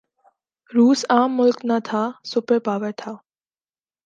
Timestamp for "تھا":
1.83-2.03, 2.97-3.11